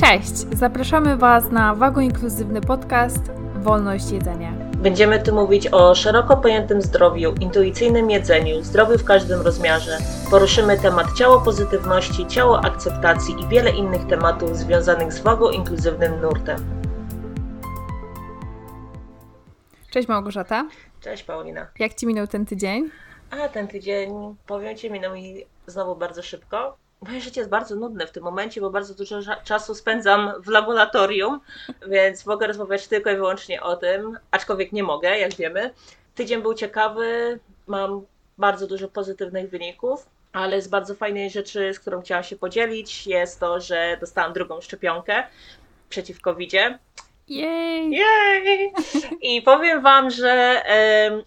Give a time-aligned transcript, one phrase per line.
[0.00, 0.34] Cześć!
[0.52, 4.52] Zapraszamy Was na Wago Inkluzywny Podcast Wolność Jedzenia.
[4.76, 9.98] Będziemy tu mówić o szeroko pojętym zdrowiu, intuicyjnym jedzeniu, zdrowiu w każdym rozmiarze.
[10.30, 16.58] Poruszymy temat ciało pozytywności, ciało akceptacji i wiele innych tematów związanych z wagą inkluzywnym nurtem.
[19.90, 20.68] Cześć Małgorzata.
[21.00, 21.66] Cześć Paulina.
[21.78, 22.90] Jak Ci minął ten tydzień?
[23.30, 24.10] A ten tydzień,
[24.46, 26.76] powiem Ci, minął mi znowu bardzo szybko.
[27.06, 31.40] Moje życie jest bardzo nudne w tym momencie, bo bardzo dużo czasu spędzam w laboratorium,
[31.86, 35.74] więc mogę rozmawiać tylko i wyłącznie o tym, aczkolwiek nie mogę, jak wiemy.
[36.14, 38.02] Tydzień był ciekawy, mam
[38.38, 43.40] bardzo dużo pozytywnych wyników, ale z bardzo fajnej rzeczy, z którą chciałam się podzielić, jest
[43.40, 45.22] to, że dostałam drugą szczepionkę
[45.88, 46.78] przeciw COVID-zie.
[47.28, 47.90] Jej!
[47.90, 48.72] Jej!
[49.20, 50.62] I powiem Wam, że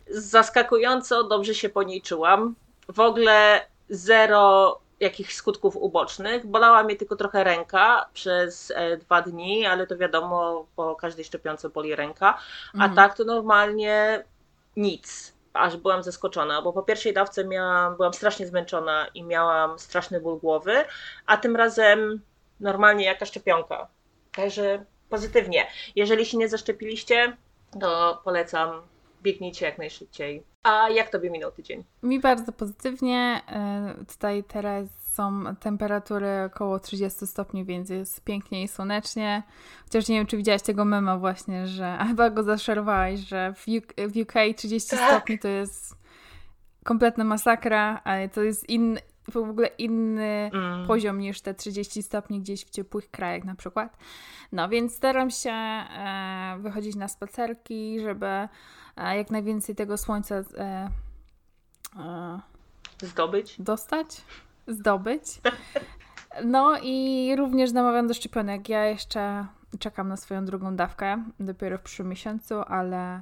[0.09, 2.55] zaskakująco dobrze się po niej czułam.
[2.87, 6.45] W ogóle zero jakichś skutków ubocznych.
[6.45, 11.69] Bolała mnie tylko trochę ręka przez e, dwa dni, ale to wiadomo, po każdej szczepionce
[11.69, 12.37] boli ręka.
[12.73, 12.95] A mhm.
[12.95, 14.23] tak to normalnie
[14.77, 15.33] nic.
[15.53, 20.39] Aż byłam zaskoczona, bo po pierwszej dawce miałam, byłam strasznie zmęczona i miałam straszny ból
[20.39, 20.85] głowy,
[21.25, 22.21] a tym razem
[22.59, 23.87] normalnie jaka szczepionka.
[24.35, 25.67] Także pozytywnie.
[25.95, 27.37] Jeżeli się nie zaszczepiliście,
[27.81, 28.81] to polecam
[29.23, 30.43] biegnijcie jak najszybciej.
[30.63, 31.83] A jak tobie minął tydzień?
[32.03, 33.41] Mi bardzo pozytywnie.
[33.47, 39.43] E, tutaj teraz są temperatury około 30 stopni, więc jest pięknie i słonecznie.
[39.83, 43.93] Chociaż nie wiem, czy widziałaś tego mema właśnie, że chyba go zaszerowałaś, że w UK,
[44.11, 45.09] w UK 30 tak.
[45.09, 45.95] stopni to jest
[46.83, 48.99] kompletna masakra, ale to jest inny,
[49.31, 50.87] w ogóle inny mm.
[50.87, 53.97] poziom niż te 30 stopni gdzieś w ciepłych krajach na przykład.
[54.51, 58.47] No więc staram się e, wychodzić na spacerki, żeby
[58.97, 60.89] jak najwięcej tego słońca e,
[61.99, 62.39] e
[63.01, 63.55] zdobyć.
[63.59, 64.21] Dostać,
[64.67, 65.41] zdobyć.
[66.45, 68.69] No i również namawiam do szczepionek.
[68.69, 69.45] Ja jeszcze
[69.79, 73.21] czekam na swoją drugą dawkę, dopiero w przyszłym miesiącu, ale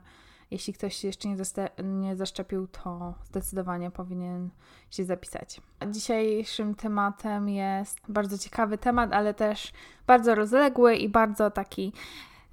[0.51, 1.35] jeśli ktoś się jeszcze nie,
[1.83, 4.49] nie zaszczepił, to zdecydowanie powinien
[4.91, 5.61] się zapisać.
[5.87, 9.73] Dzisiejszym tematem jest bardzo ciekawy temat, ale też
[10.07, 11.93] bardzo rozległy i bardzo taki,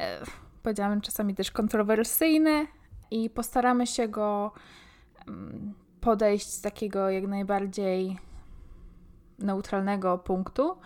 [0.00, 0.18] e,
[0.62, 2.66] powiedziałabym czasami też kontrowersyjny
[3.10, 4.52] i postaramy się go
[5.28, 8.19] mm, podejść z takiego jak najbardziej
[9.38, 10.76] neutralnego punktu.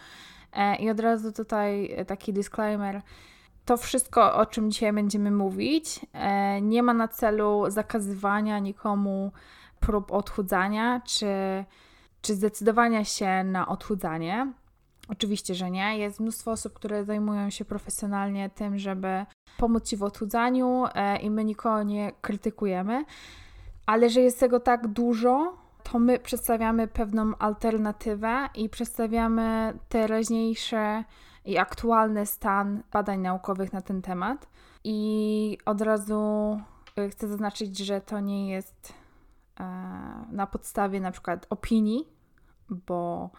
[0.52, 3.02] E, I od razu tutaj taki disclaimer
[3.64, 9.32] to wszystko, o czym dzisiaj będziemy mówić, e, nie ma na celu zakazywania nikomu
[9.80, 11.26] prób odchudzania czy,
[12.22, 14.52] czy zdecydowania się na odchudzanie.
[15.08, 15.98] Oczywiście, że nie.
[15.98, 19.26] Jest mnóstwo osób, które zajmują się profesjonalnie tym, żeby
[19.58, 23.04] pomóc Ci w odchudzaniu e, i my nikogo nie krytykujemy,
[23.86, 31.04] ale że jest tego tak dużo, to my przedstawiamy pewną alternatywę i przedstawiamy teraźniejsze
[31.44, 34.48] i aktualny stan badań naukowych na ten temat.
[34.84, 36.60] I od razu
[36.98, 38.94] y, chcę zaznaczyć, że to nie jest
[39.60, 39.64] e,
[40.32, 42.08] na podstawie na przykład opinii,
[42.70, 43.30] bo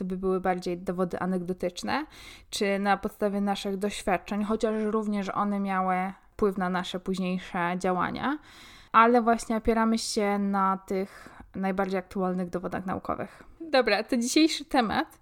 [0.00, 2.06] to by były bardziej dowody anegdotyczne,
[2.50, 5.94] czy na podstawie naszych doświadczeń, chociaż również one miały
[6.32, 8.38] wpływ na nasze późniejsze działania,
[8.92, 13.42] ale właśnie opieramy się na tych najbardziej aktualnych dowodach naukowych.
[13.60, 15.20] Dobra, to dzisiejszy temat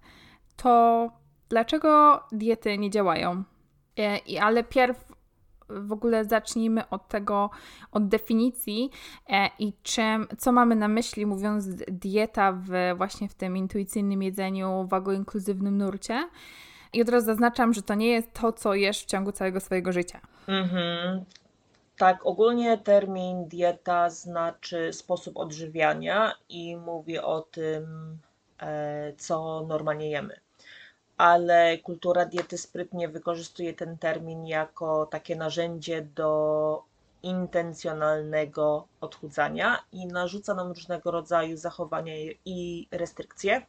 [0.56, 1.10] to
[1.48, 3.44] dlaczego diety nie działają.
[3.96, 5.12] E, I, ale pierw
[5.68, 7.50] w ogóle zacznijmy od tego,
[7.92, 8.90] od definicji
[9.28, 14.86] e, i czym, co mamy na myśli mówiąc dieta w, właśnie w tym intuicyjnym jedzeniu,
[14.88, 16.28] wagoinkluzywnym nurcie.
[16.92, 19.92] I od razu zaznaczam, że to nie jest to, co jesz w ciągu całego swojego
[19.92, 20.20] życia.
[20.48, 21.24] Mhm.
[21.98, 27.84] Tak, ogólnie termin dieta znaczy sposób odżywiania i mówi o tym,
[28.60, 30.40] e, co normalnie jemy
[31.18, 36.82] ale kultura diety sprytnie wykorzystuje ten termin jako takie narzędzie do
[37.22, 43.66] intencjonalnego odchudzania i narzuca nam różnego rodzaju zachowania i restrykcje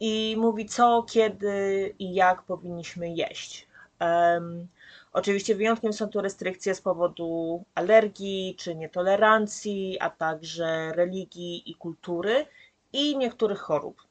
[0.00, 3.66] i mówi co, kiedy i jak powinniśmy jeść.
[4.00, 4.68] Um,
[5.12, 12.46] oczywiście wyjątkiem są tu restrykcje z powodu alergii czy nietolerancji, a także religii i kultury
[12.92, 14.02] i niektórych chorób.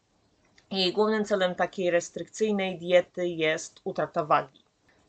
[0.71, 4.61] I głównym celem takiej restrykcyjnej diety jest utrata wagi.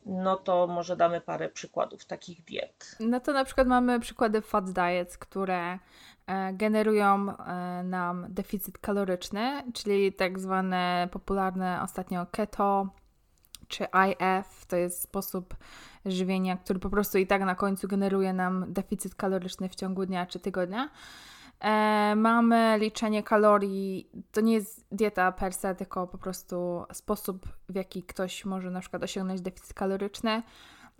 [0.05, 2.95] No to może damy parę przykładów takich diet.
[2.99, 5.79] No to na przykład mamy przykłady fat diets, które
[6.27, 12.87] e, generują e, nam deficyt kaloryczny, czyli tak zwane popularne ostatnio keto
[13.67, 15.55] czy IF, to jest sposób
[16.05, 20.25] żywienia, który po prostu i tak na końcu generuje nam deficyt kaloryczny w ciągu dnia
[20.25, 20.89] czy tygodnia.
[21.63, 24.09] E, mamy liczenie kalorii.
[24.31, 28.79] To nie jest dieta per se, tylko po prostu sposób, w jaki ktoś może na
[28.79, 30.43] przykład osiągnąć deficyt kaloryczny.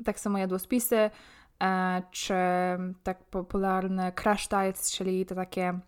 [0.05, 1.09] Tak samo jadłospisy,
[1.63, 2.33] e, czy
[3.03, 5.79] tak popularne crash diets, czyli te takie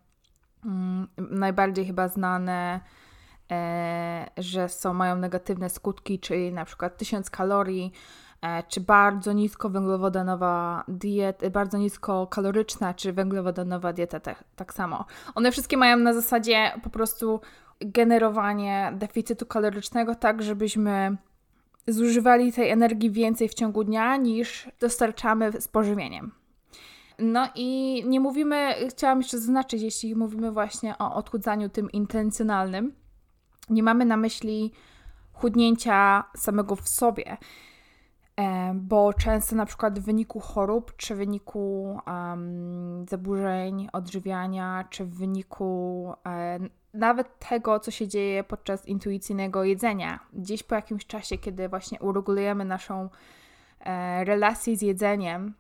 [0.66, 2.80] mm, najbardziej chyba znane,
[3.52, 7.92] e, że są, mają negatywne skutki, czyli na przykład 1000 kalorii,
[8.68, 15.06] czy bardzo nisko węglowodanowa dieta, bardzo nisko kaloryczna, czy węglowodanowa dieta tak, tak samo.
[15.36, 17.42] One wszystkie mają na zasadzie po prostu
[17.80, 21.18] generowanie deficytu kalorycznego tak, żebyśmy
[21.88, 26.32] zużywali tej energii więcej w ciągu dnia niż dostarczamy z pożywieniem.
[27.20, 32.94] No i nie mówimy, chciałam jeszcze zaznaczyć, jeśli mówimy właśnie o odchudzaniu tym intencjonalnym,
[33.70, 34.72] nie mamy na myśli
[35.34, 37.38] chudnięcia samego w sobie.
[38.40, 45.06] E, bo często na przykład w wyniku chorób, czy w wyniku um, zaburzeń odżywiania, czy
[45.06, 46.60] w wyniku e,
[46.94, 52.66] nawet tego, co się dzieje podczas intuicyjnego jedzenia, gdzieś po jakimś czasie, kiedy właśnie uregulujemy
[52.66, 53.10] naszą
[53.80, 55.54] e, relację z jedzeniem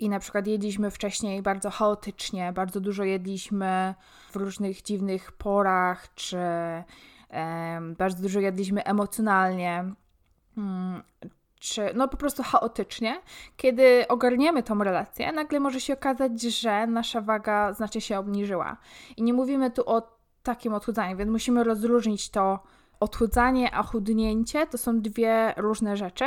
[0.00, 3.94] i na przykład jedliśmy wcześniej bardzo chaotycznie, bardzo dużo jedliśmy
[4.30, 6.38] w różnych dziwnych porach, czy
[7.98, 9.84] bardzo dużo jedliśmy emocjonalnie,
[10.56, 11.02] mm,
[11.64, 13.20] czy no po prostu chaotycznie,
[13.56, 18.76] kiedy ogarniemy tą relację, nagle może się okazać, że nasza waga znacznie się obniżyła.
[19.16, 20.02] I nie mówimy tu o
[20.42, 22.58] takim odchudzaniu, więc musimy rozróżnić to
[23.00, 26.24] odchudzanie a chudnięcie to są dwie różne rzeczy.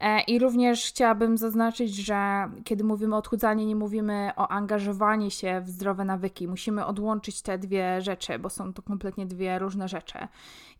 [0.00, 5.60] E, I również chciałabym zaznaczyć, że kiedy mówimy o odchudzaniu, nie mówimy o angażowaniu się
[5.60, 6.48] w zdrowe nawyki.
[6.48, 10.18] Musimy odłączyć te dwie rzeczy, bo są to kompletnie dwie różne rzeczy.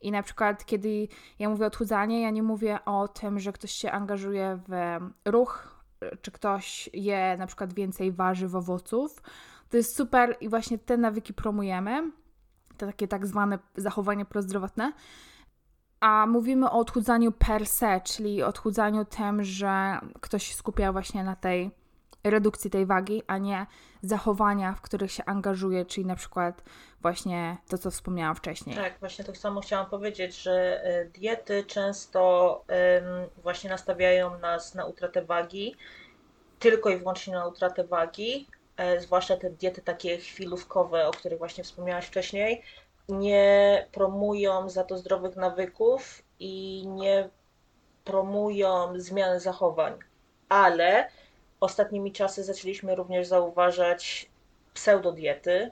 [0.00, 1.08] I na przykład, kiedy
[1.38, 5.74] ja mówię o odchudzaniu, ja nie mówię o tym, że ktoś się angażuje w ruch,
[6.22, 9.22] czy ktoś je na przykład więcej warzyw, owoców.
[9.70, 12.12] To jest super i właśnie te nawyki promujemy.
[12.76, 14.92] To takie tak zwane zachowanie prozdrowotne
[16.00, 21.36] a mówimy o odchudzaniu per se, czyli odchudzaniu tym, że ktoś się skupia właśnie na
[21.36, 21.70] tej
[22.24, 23.66] redukcji tej wagi, a nie
[24.02, 26.62] zachowania, w których się angażuje, czyli na przykład
[27.02, 28.76] właśnie to, co wspomniałam wcześniej.
[28.76, 32.64] Tak, właśnie to samo chciałam powiedzieć, że e, diety często
[33.42, 35.76] właśnie nastawiają nas na utratę wagi,
[36.58, 41.64] tylko i wyłącznie na utratę wagi, e, zwłaszcza te diety takie chwilówkowe, o których właśnie
[41.64, 42.62] wspomniałaś wcześniej,
[43.08, 47.28] nie promują za to zdrowych nawyków i nie
[48.04, 49.98] promują zmiany zachowań.
[50.48, 51.08] Ale
[51.60, 54.30] ostatnimi czasy zaczęliśmy również zauważać
[54.74, 55.70] pseudodiety,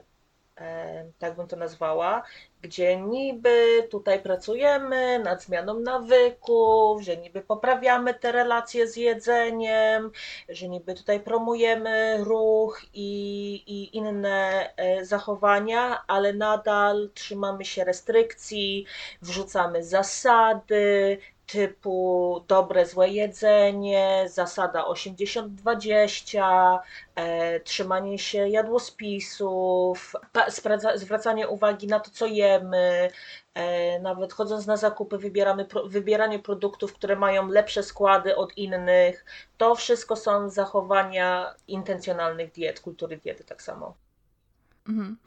[1.19, 2.23] tak bym to nazwała,
[2.61, 10.11] gdzie niby tutaj pracujemy nad zmianą nawyków, że niby poprawiamy te relacje z jedzeniem,
[10.49, 18.85] że niby tutaj promujemy ruch i, i inne e, zachowania, ale nadal trzymamy się restrykcji,
[19.21, 21.17] wrzucamy zasady,
[21.53, 26.79] typu dobre, złe jedzenie, zasada 80-20,
[27.15, 30.13] e, trzymanie się jadłospisów,
[30.95, 33.09] zwracanie uwagi na to, co jemy,
[33.53, 39.25] e, nawet chodząc na zakupy, wybieramy, wybieranie produktów, które mają lepsze składy od innych.
[39.57, 43.95] To wszystko są zachowania intencjonalnych diet, kultury diety tak samo.
[44.87, 45.17] Mhm.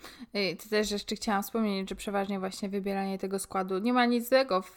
[0.62, 4.62] To też jeszcze chciałam wspomnieć, że przeważnie właśnie wybieranie tego składu nie ma nic złego
[4.62, 4.76] w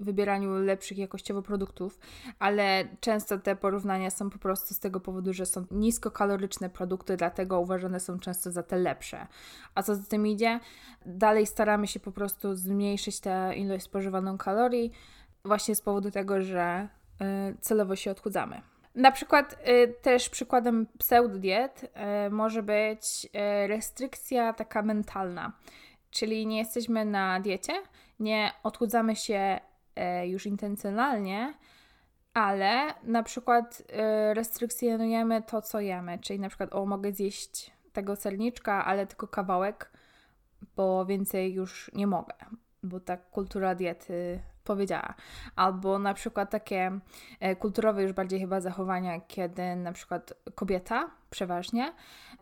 [0.00, 1.98] wybieraniu lepszych jakościowo produktów,
[2.38, 7.60] ale często te porównania są po prostu z tego powodu, że są niskokaloryczne produkty, dlatego
[7.60, 9.26] uważane są często za te lepsze.
[9.74, 10.60] A co za tym idzie?
[11.06, 14.92] Dalej staramy się po prostu zmniejszyć tę ilość spożywaną kalorii,
[15.44, 16.88] właśnie z powodu tego, że
[17.52, 18.62] y, celowo się odchudzamy.
[18.94, 21.84] Na przykład y, też przykładem pseudodiet
[22.26, 25.52] y, może być y, restrykcja taka mentalna,
[26.10, 27.72] czyli nie jesteśmy na diecie,
[28.20, 29.60] nie odchudzamy się
[30.26, 31.54] już intencjonalnie,
[32.34, 38.16] ale na przykład e, restrykcjonujemy to, co jemy, czyli na przykład o, mogę zjeść tego
[38.16, 39.90] serniczka, ale tylko kawałek,
[40.76, 42.34] bo więcej już nie mogę,
[42.82, 45.14] bo tak kultura diety powiedziała.
[45.56, 47.00] Albo na przykład takie
[47.40, 51.92] e, kulturowe już bardziej chyba zachowania, kiedy na przykład kobieta przeważnie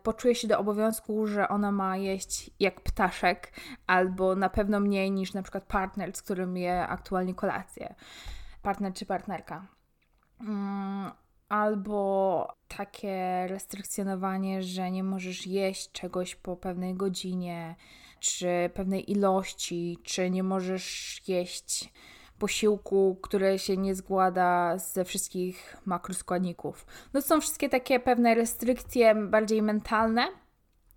[0.07, 3.51] poczuje się do obowiązku, że ona ma jeść jak ptaszek,
[3.87, 7.95] albo na pewno mniej niż na przykład partner, z którym je aktualnie kolację.
[8.61, 9.67] Partner czy partnerka.
[10.41, 11.11] Mm,
[11.49, 17.75] albo takie restrykcjonowanie, że nie możesz jeść czegoś po pewnej godzinie,
[18.19, 21.93] czy pewnej ilości, czy nie możesz jeść
[22.39, 26.85] posiłku, które się nie składa ze wszystkich makroskładników.
[27.13, 30.27] No są wszystkie takie pewne restrykcje bardziej mentalne,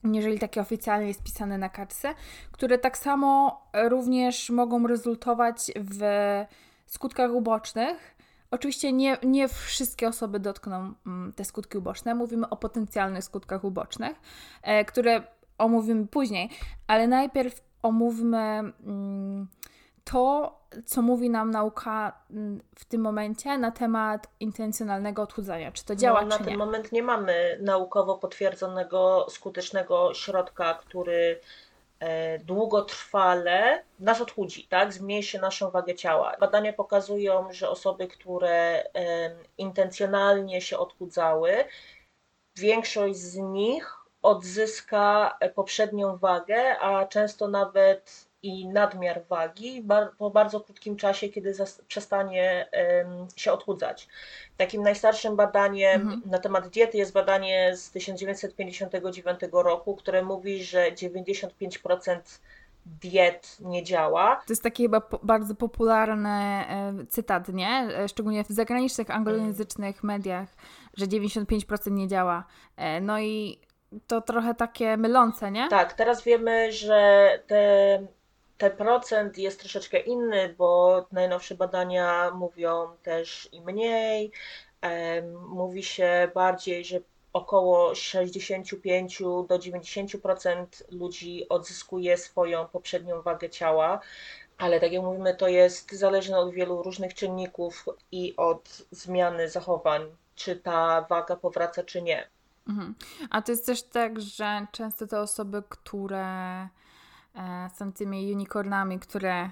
[0.05, 2.15] jeżeli takie oficjalnie jest pisane na kartce,
[2.53, 6.01] które tak samo również mogą rezultować w
[6.87, 8.17] skutkach ubocznych.
[8.51, 12.15] Oczywiście nie, nie wszystkie osoby dotkną mm, te skutki uboczne.
[12.15, 14.21] Mówimy o potencjalnych skutkach ubocznych,
[14.63, 15.23] e, które
[15.59, 16.51] omówimy później,
[16.87, 19.49] ale najpierw omówmy mm,
[20.13, 25.73] to, co mówi nam nauka mm, w tym momencie na temat intencjonalnego odchudzania.
[25.73, 26.59] Czy to działa, no, na czy ten nie?
[26.59, 31.41] moment nie mamy naukowo potwierdzonego, skutecznego środka, który
[32.01, 34.93] e, długotrwale nas odchudzi, tak?
[34.93, 36.37] zmniejszy naszą wagę ciała.
[36.41, 38.85] Badania pokazują, że osoby, które
[39.59, 41.65] intencjonalnie się odchudzały,
[42.57, 49.87] większość z nich odzyska poprzednią wagę, a często nawet i nadmiar wagi
[50.19, 51.55] po bardzo krótkim czasie, kiedy
[51.89, 52.69] przestanie
[53.37, 54.09] się odchudzać.
[54.57, 56.23] Takim najstarszym badaniem mhm.
[56.27, 62.21] na temat diety jest badanie z 1959 roku, które mówi, że 95%
[62.87, 64.37] diet nie działa.
[64.37, 67.69] To jest taki chyba po, bardzo popularny e, cytat, nie?
[67.69, 70.49] E, szczególnie w zagranicznych, anglojęzycznych mediach,
[70.97, 72.45] że 95% nie działa.
[72.77, 73.61] E, no i
[74.07, 75.69] to trochę takie mylące, nie?
[75.69, 78.07] Tak, teraz wiemy, że te
[78.61, 84.33] ten procent jest troszeczkę inny, bo najnowsze badania mówią też i mniej.
[85.49, 87.01] Mówi się bardziej, że
[87.33, 94.01] około 65 do 90% ludzi odzyskuje swoją poprzednią wagę ciała,
[94.59, 100.03] ale tak jak mówimy, to jest zależne od wielu różnych czynników i od zmiany zachowań,
[100.35, 102.29] czy ta waga powraca, czy nie.
[102.69, 102.95] Mhm.
[103.31, 106.69] A to jest też tak, że często te osoby, które
[107.75, 109.51] są tymi unicornami, które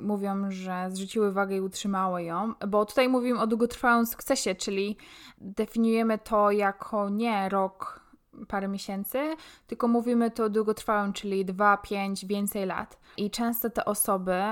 [0.00, 4.96] mówią, że zrzuciły wagę i utrzymały ją, bo tutaj mówimy o długotrwałym sukcesie, czyli
[5.38, 8.04] definiujemy to jako nie rok,
[8.48, 12.98] parę miesięcy, tylko mówimy to długotrwałym, czyli 2, 5, więcej lat.
[13.16, 14.42] I często te osoby,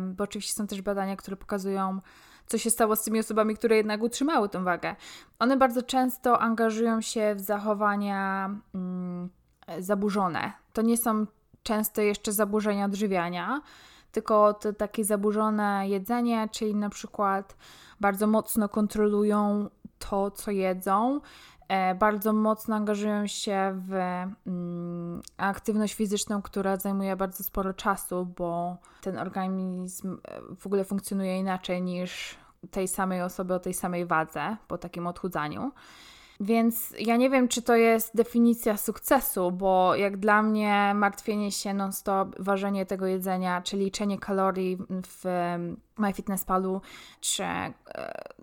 [0.00, 2.00] bo oczywiście są też badania, które pokazują,
[2.46, 4.96] co się stało z tymi osobami, które jednak utrzymały tą wagę.
[5.38, 9.30] One bardzo często angażują się w zachowania mm,
[9.78, 10.52] zaburzone.
[10.72, 11.26] To nie są
[11.64, 13.60] często jeszcze zaburzenia odżywiania,
[14.12, 17.56] tylko to takie zaburzone jedzenie, czyli na przykład
[18.00, 21.20] bardzo mocno kontrolują to, co jedzą,
[21.68, 23.92] e, bardzo mocno angażują się w
[24.46, 31.38] mm, aktywność fizyczną, która zajmuje bardzo sporo czasu, bo ten organizm e, w ogóle funkcjonuje
[31.38, 32.36] inaczej niż
[32.70, 35.72] tej samej osoby o tej samej wadze po takim odchudzaniu.
[36.40, 41.74] Więc ja nie wiem, czy to jest definicja sukcesu, bo jak dla mnie martwienie się
[41.74, 45.24] non-stop, ważenie tego jedzenia, czy liczenie kalorii w
[45.98, 46.80] MyFitnessPalu,
[47.20, 47.74] czy e,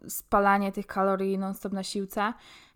[0.08, 2.34] spalanie tych kalorii non-stop na siłce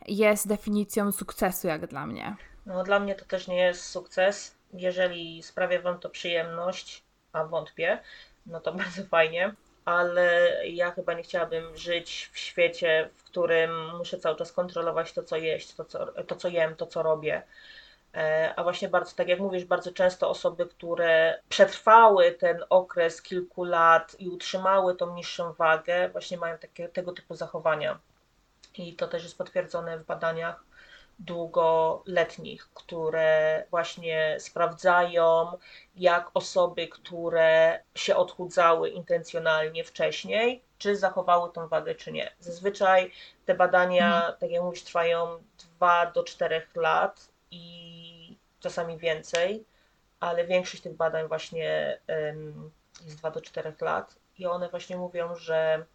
[0.07, 2.36] jest definicją sukcesu, jak dla mnie.
[2.65, 4.55] No, dla mnie to też nie jest sukces.
[4.74, 7.03] Jeżeli sprawia Wam to przyjemność,
[7.34, 8.00] a wątpię,
[8.45, 9.55] no to bardzo fajnie
[9.86, 15.24] ale ja chyba nie chciałabym żyć w świecie, w którym muszę cały czas kontrolować to,
[15.24, 17.44] co jeść, to, co, to, co jem, to, co robię.
[18.13, 23.63] E, a właśnie bardzo, tak jak mówisz, bardzo często osoby, które przetrwały ten okres kilku
[23.63, 28.00] lat i utrzymały tą niższą wagę, właśnie mają takie, tego typu zachowania.
[28.77, 30.63] I to też jest potwierdzone w badaniach
[31.19, 35.57] długoletnich, które właśnie sprawdzają,
[35.95, 42.31] jak osoby, które się odchudzały intencjonalnie wcześniej, czy zachowały tą wagę, czy nie.
[42.39, 43.12] Zazwyczaj
[43.45, 44.34] te badania, mhm.
[44.39, 49.65] tak jak mówisz, trwają 2 do 4 lat i czasami więcej,
[50.19, 52.00] ale większość tych badań właśnie
[53.05, 55.86] jest 2 do 4 lat i one właśnie mówią, że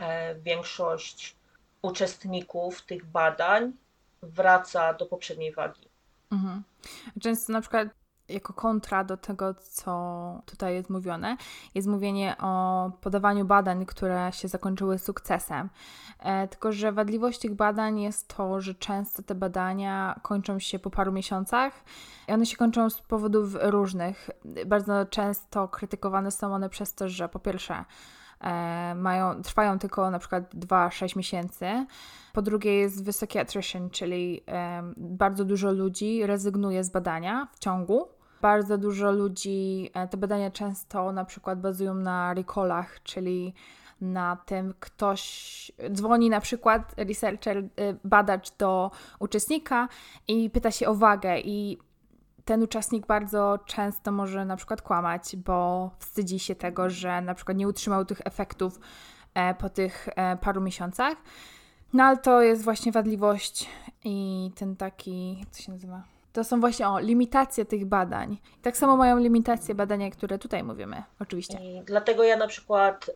[0.00, 1.36] e, większość
[1.82, 3.72] uczestników tych badań
[4.22, 5.88] wraca do poprzedniej wagi.
[6.30, 6.62] Mhm.
[7.20, 7.88] Często na przykład
[8.28, 11.36] jako kontra do tego, co tutaj jest mówione,
[11.74, 15.68] jest mówienie o podawaniu badań, które się zakończyły sukcesem.
[16.18, 20.90] E, tylko, że wadliwość tych badań jest to, że często te badania kończą się po
[20.90, 21.84] paru miesiącach
[22.28, 24.30] i one się kończą z powodów różnych.
[24.66, 27.84] Bardzo często krytykowane są one przez to, że po pierwsze,
[28.94, 31.86] mają, trwają tylko na przykład 2-6 miesięcy.
[32.32, 38.08] Po drugie jest wysoki attrition, czyli e, bardzo dużo ludzi rezygnuje z badania w ciągu.
[38.42, 43.54] Bardzo dużo ludzi, e, te badania często na przykład bazują na recallach, czyli
[44.00, 47.64] na tym ktoś dzwoni na przykład researcher, e,
[48.04, 49.88] badacz do uczestnika
[50.28, 51.78] i pyta się o wagę i
[52.48, 57.56] ten uczestnik bardzo często może na przykład kłamać, bo wstydzi się tego, że na przykład
[57.56, 58.80] nie utrzymał tych efektów
[59.34, 61.14] e, po tych e, paru miesiącach.
[61.92, 63.68] No ale to jest właśnie wadliwość
[64.04, 66.02] i ten taki, to się nazywa?
[66.32, 68.38] To są właśnie o limitacje tych badań.
[68.62, 71.58] Tak samo mają limitacje badania, które tutaj mówimy, oczywiście.
[71.60, 73.10] I dlatego ja na przykład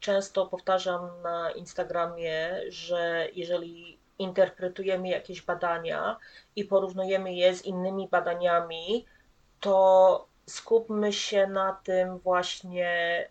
[0.00, 6.16] często powtarzam na Instagramie, że jeżeli interpretujemy jakieś badania
[6.56, 9.06] i porównujemy je z innymi badaniami,
[9.60, 13.28] to skupmy się na tym właśnie,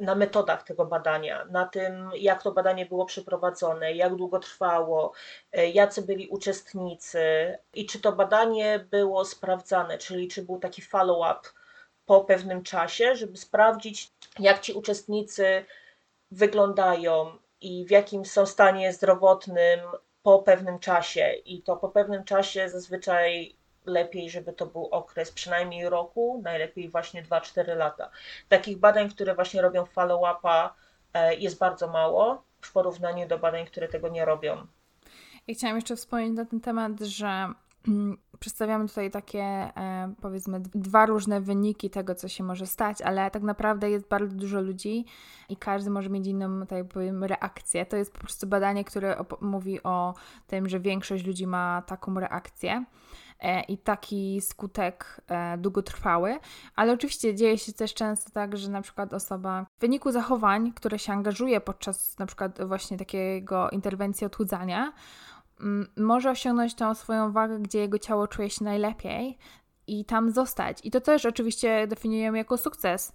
[0.00, 5.12] na metodach tego badania, na tym, jak to badanie było przeprowadzone, jak długo trwało,
[5.52, 11.48] e, jacy byli uczestnicy i czy to badanie było sprawdzane, czyli czy był taki follow-up
[12.06, 15.64] po pewnym czasie, żeby sprawdzić, jak ci uczestnicy
[16.30, 19.80] wyglądają i w jakim są stanie zdrowotnym
[20.28, 21.32] po pewnym czasie.
[21.44, 23.56] I to po pewnym czasie zazwyczaj
[23.86, 28.10] lepiej, żeby to był okres przynajmniej roku, najlepiej właśnie 2-4 lata.
[28.48, 30.74] Takich badań, które właśnie robią follow-upa
[31.14, 34.66] e, jest bardzo mało w porównaniu do badań, które tego nie robią.
[35.46, 37.48] I chciałam jeszcze wspomnieć na ten temat, że
[38.40, 43.42] przedstawiamy tutaj takie, e, powiedzmy, dwa różne wyniki tego, co się może stać, ale tak
[43.42, 45.04] naprawdę jest bardzo dużo ludzi
[45.48, 47.86] i każdy może mieć inną, tak powiem, reakcję.
[47.86, 50.14] To jest po prostu badanie, które mówi o
[50.46, 52.84] tym, że większość ludzi ma taką reakcję.
[53.40, 56.38] E, i taki skutek e, długotrwały,
[56.76, 60.98] ale oczywiście dzieje się też często tak, że na przykład osoba w wyniku zachowań, które
[60.98, 64.92] się angażuje podczas na przykład właśnie takiego interwencji odchudzania,
[65.96, 69.38] może osiągnąć tą swoją wagę, gdzie jego ciało czuje się najlepiej
[69.86, 70.78] i tam zostać.
[70.84, 73.12] I to też oczywiście definiujemy jako sukces.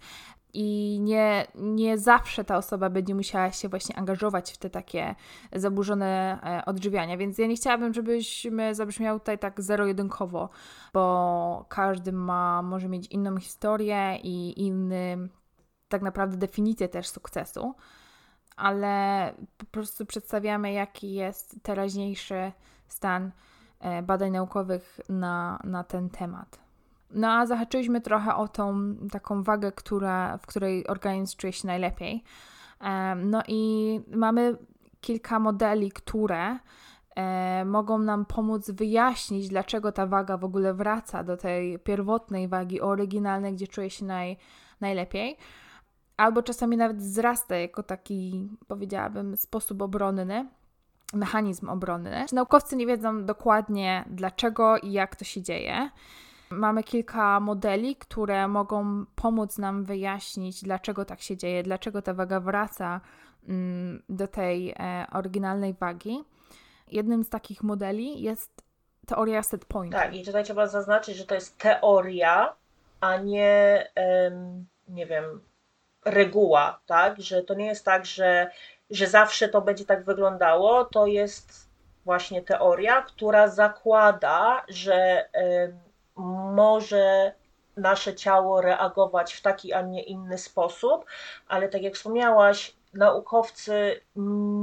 [0.56, 5.14] I nie, nie zawsze ta osoba będzie musiała się właśnie angażować w te takie
[5.52, 10.48] zaburzone e, odżywiania, więc ja nie chciałabym, żebyśmy zabrzmiały tutaj tak zero-jedynkowo,
[10.92, 15.28] bo każdy ma, może mieć inną historię i inny
[15.88, 17.74] tak naprawdę definicję też sukcesu,
[18.56, 22.52] ale po prostu przedstawiamy, jaki jest teraźniejszy
[22.88, 23.30] stan
[23.80, 26.64] e, badań naukowych na, na ten temat.
[27.10, 32.24] No a zahaczyliśmy trochę o tą taką wagę, która, w której organizm czuje się najlepiej.
[33.16, 34.56] No i mamy
[35.00, 36.58] kilka modeli, które
[37.16, 42.80] e, mogą nam pomóc wyjaśnić, dlaczego ta waga w ogóle wraca do tej pierwotnej wagi
[42.80, 44.36] oryginalnej, gdzie czuje się naj,
[44.80, 45.36] najlepiej.
[46.16, 50.46] Albo czasami nawet wzrasta jako taki, powiedziałabym, sposób obronny,
[51.14, 52.24] mechanizm obronny.
[52.32, 55.90] Naukowcy nie wiedzą dokładnie dlaczego i jak to się dzieje.
[56.50, 62.40] Mamy kilka modeli, które mogą pomóc nam wyjaśnić, dlaczego tak się dzieje, dlaczego ta waga
[62.40, 63.00] wraca
[63.48, 66.24] mm, do tej e, oryginalnej wagi.
[66.88, 68.62] Jednym z takich modeli jest
[69.06, 69.92] teoria set point.
[69.92, 72.54] Tak, i tutaj trzeba zaznaczyć, że to jest teoria,
[73.00, 73.86] a nie,
[74.88, 75.40] nie wiem,
[76.04, 77.20] reguła, tak?
[77.20, 78.50] Że to nie jest tak, że,
[78.90, 80.84] że zawsze to będzie tak wyglądało.
[80.84, 81.70] To jest
[82.04, 85.28] właśnie teoria, która zakłada, że
[86.16, 87.32] może
[87.76, 91.04] nasze ciało reagować w taki, a nie inny sposób,
[91.48, 94.00] ale tak jak wspomniałaś, naukowcy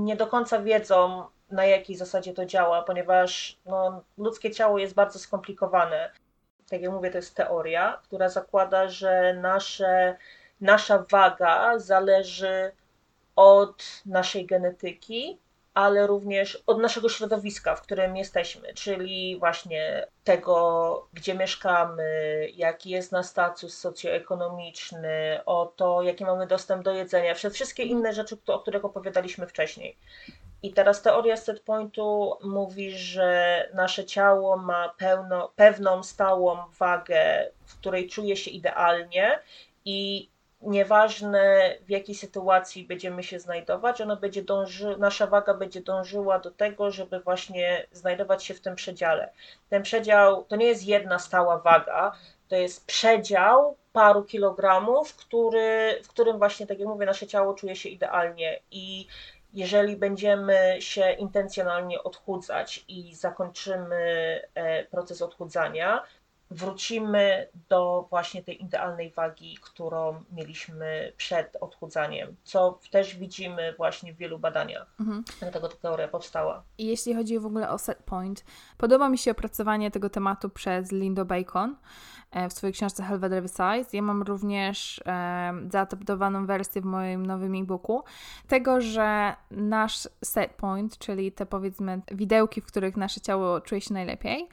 [0.04, 5.20] nie do końca wiedzą, na jakiej zasadzie to działa, ponieważ no, ludzkie ciało jest bardzo
[5.20, 6.12] skomplikowane.
[6.70, 10.18] Tak jak mówię, to jest teoria, która zakłada, że nasze,
[10.62, 12.72] nasza waga zależy
[13.36, 15.38] od naszej genetyki,
[15.74, 22.04] ale również od naszego środowiska, w którym jesteśmy, czyli właśnie tego, gdzie mieszkamy,
[22.56, 28.38] jaki jest nasz status socjoekonomiczny, o to, jaki mamy dostęp do jedzenia, wszystkie inne rzeczy,
[28.48, 29.98] o których opowiadaliśmy wcześniej.
[30.64, 38.10] I teraz teoria setpointu mówi, że nasze ciało ma pełno, pewną stałą wagę, w której
[38.10, 39.40] czuje się idealnie
[39.86, 40.30] i
[40.62, 46.52] nieważne w jakiej sytuacji będziemy się znajdować, ona będzie dąży, nasza waga będzie dążyła do
[46.52, 49.30] tego, żeby właśnie znajdować się w tym przedziale.
[49.70, 52.12] Ten przedział to nie jest jedna stała waga,
[52.48, 57.76] to jest przedział paru kilogramów, który, w którym właśnie, tak jak mówię, nasze ciało czuje
[57.76, 59.08] się idealnie i
[59.54, 66.04] jeżeli będziemy się intencjonalnie odchudzać i zakończymy e, proces odchudzania,
[66.52, 74.18] wrócimy do właśnie tej idealnej wagi, którą mieliśmy przed odchudzaniem, co też widzimy właśnie w
[74.18, 74.96] wielu badaniach.
[75.00, 75.24] Mhm.
[75.40, 76.64] Dlatego ta teoria powstała.
[76.78, 78.46] I jeśli chodzi w ogóle o set point,
[78.78, 81.76] podoba mi się opracowanie tego tematu przez Lindo Bacon
[82.32, 83.90] e, w swojej książce Helvedere Size.
[83.94, 88.04] Ja mam również e, zaadaptowaną wersję w moim nowym e-booku
[88.48, 93.94] tego, że nasz set point, czyli te powiedzmy widełki, w których nasze ciało czuje się
[93.94, 94.50] najlepiej,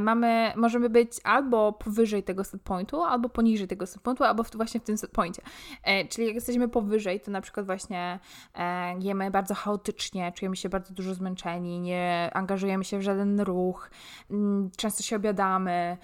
[0.00, 4.50] mamy, możemy być albo powyżej tego set pointu, albo poniżej tego set pointu, albo w,
[4.56, 5.42] właśnie w tym set poincie.
[5.82, 8.18] E, czyli jak jesteśmy powyżej, to na przykład właśnie
[8.54, 13.90] e, jemy bardzo chaotycznie, czujemy się bardzo dużo zmęczeni, nie angażujemy się w żaden ruch,
[14.30, 15.96] mm, często się obiadamy,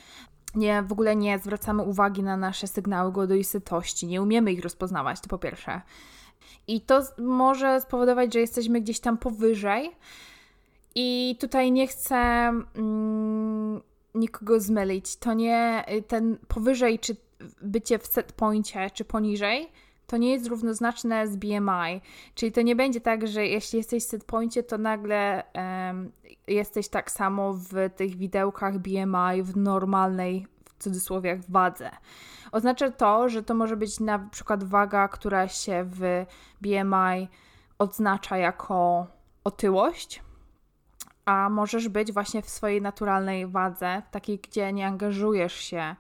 [0.54, 4.62] nie, w ogóle nie zwracamy uwagi na nasze sygnały głodu i sytości, nie umiemy ich
[4.62, 5.80] rozpoznawać, to po pierwsze.
[6.66, 9.90] I to może spowodować, że jesteśmy gdzieś tam powyżej.
[10.94, 13.80] I tutaj nie chcę mm,
[14.14, 15.16] nikogo zmylić.
[15.16, 17.16] To nie ten powyżej, czy
[17.62, 19.68] bycie w set poincie, czy poniżej,
[20.06, 22.00] to nie jest równoznaczne z BMI.
[22.34, 26.12] Czyli to nie będzie tak, że jeśli jesteś w set poincie, to nagle um,
[26.46, 31.90] jesteś tak samo w tych widełkach BMI w normalnej, w cudzysłowie, wadze.
[32.52, 36.26] Oznacza to, że to może być na przykład waga, która się w
[36.60, 37.28] BMI
[37.78, 39.06] odznacza jako
[39.44, 40.22] otyłość,
[41.24, 45.96] a możesz być właśnie w swojej naturalnej wadze, takiej, gdzie nie angażujesz się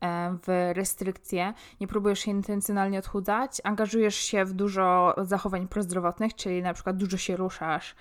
[0.00, 6.62] e, w restrykcje, nie próbujesz się intencjonalnie odchudzać, angażujesz się w dużo zachowań prozdrowotnych, czyli
[6.62, 7.94] na przykład dużo się ruszasz,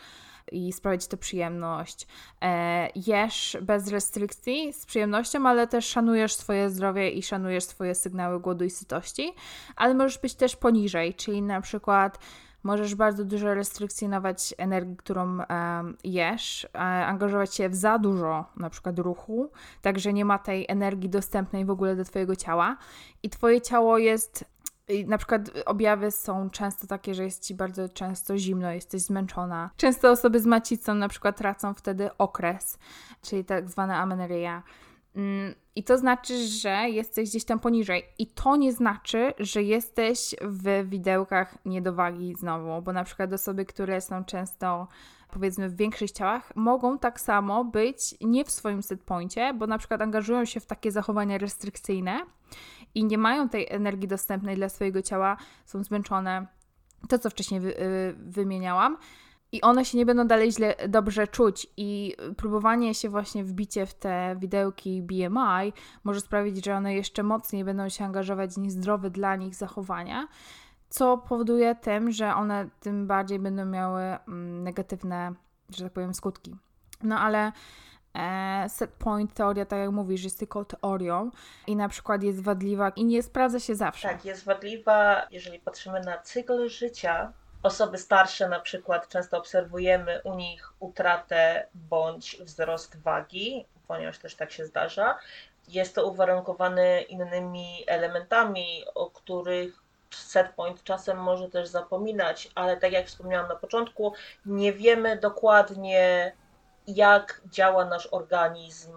[0.51, 2.07] i sprawiać to przyjemność.
[2.41, 8.39] E, jesz bez restrykcji, z przyjemnością, ale też szanujesz swoje zdrowie i szanujesz swoje sygnały
[8.39, 9.33] głodu i sytości,
[9.75, 12.19] ale możesz być też poniżej, czyli na przykład
[12.63, 15.37] możesz bardzo dużo restrykcjonować energii, którą
[16.03, 21.09] jesz, e, angażować się w za dużo na przykład ruchu, także nie ma tej energii
[21.09, 22.77] dostępnej w ogóle do Twojego ciała
[23.23, 24.45] i Twoje ciało jest
[25.07, 29.69] na przykład objawy są często takie, że jest ci bardzo często zimno, jesteś zmęczona.
[29.77, 32.77] Często osoby z macicą na przykład tracą wtedy okres,
[33.21, 34.63] czyli tak zwana amenorrhea.
[35.15, 38.03] Mm, I to znaczy, że jesteś gdzieś tam poniżej.
[38.19, 44.01] I to nie znaczy, że jesteś w widełkach niedowagi znowu, bo na przykład osoby, które
[44.01, 44.87] są często
[45.31, 50.01] powiedzmy w większych ciałach, mogą tak samo być nie w swoim setpoincie, bo na przykład
[50.01, 52.19] angażują się w takie zachowania restrykcyjne
[52.95, 56.47] i nie mają tej energii dostępnej dla swojego ciała, są zmęczone.
[57.09, 58.97] To, co wcześniej wy, y, wymieniałam.
[59.51, 63.93] I one się nie będą dalej źle, dobrze czuć, i próbowanie się właśnie wbicie w
[63.93, 69.35] te widełki BMI może sprawić, że one jeszcze mocniej będą się angażować w niezdrowe dla
[69.35, 70.27] nich zachowania,
[70.89, 75.33] co powoduje tym, że one tym bardziej będą miały mm, negatywne,
[75.69, 76.55] że tak powiem, skutki.
[77.03, 77.51] No ale
[78.13, 81.31] E, set point teoria, tak jak mówisz, jest tylko teorią
[81.67, 84.07] i na przykład jest wadliwa i nie sprawdza się zawsze.
[84.07, 87.33] Tak, jest wadliwa, jeżeli patrzymy na cykl życia.
[87.63, 94.51] Osoby starsze na przykład często obserwujemy u nich utratę bądź wzrost wagi, ponieważ też tak
[94.51, 95.19] się zdarza.
[95.67, 99.83] Jest to uwarunkowane innymi elementami, o których
[100.15, 104.13] setpoint czasem może też zapominać, ale tak jak wspomniałam na początku,
[104.45, 106.31] nie wiemy dokładnie
[106.87, 108.93] jak działa nasz organizm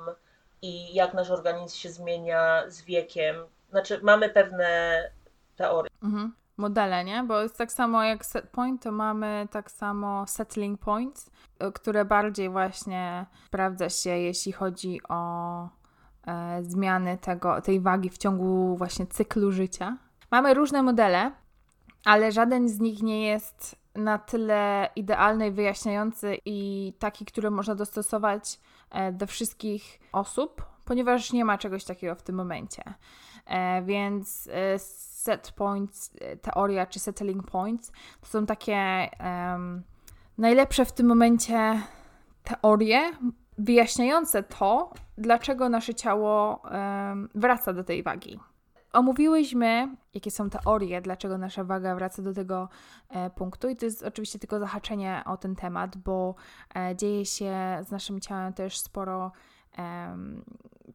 [0.62, 3.46] i jak nasz organizm się zmienia z wiekiem.
[3.70, 5.10] Znaczy, mamy pewne
[5.56, 5.90] teorie.
[6.02, 6.41] Mhm.
[6.56, 7.22] Modele, nie?
[7.22, 11.30] Bo jest tak samo jak set point, to mamy tak samo settling points,
[11.62, 15.68] y, które bardziej właśnie sprawdza się, jeśli chodzi o
[16.26, 19.98] e, zmiany tego, tej wagi w ciągu właśnie cyklu życia.
[20.30, 21.32] Mamy różne modele,
[22.04, 28.60] ale żaden z nich nie jest na tyle idealny wyjaśniający i taki, który można dostosować
[28.90, 32.82] e, do wszystkich osób, ponieważ nie ma czegoś takiego w tym momencie.
[33.46, 36.10] E, więc e, set points,
[36.42, 39.82] teoria czy settling points to są takie um,
[40.38, 41.82] najlepsze w tym momencie
[42.44, 43.00] teorie
[43.58, 48.40] wyjaśniające to, dlaczego nasze ciało um, wraca do tej wagi.
[48.92, 52.68] Omówiłyśmy, jakie są teorie, dlaczego nasza waga wraca do tego
[53.08, 56.34] e, punktu, i to jest oczywiście tylko zahaczenie o ten temat, bo
[56.74, 57.54] e, dzieje się
[57.86, 59.61] z naszym ciałem też sporo e,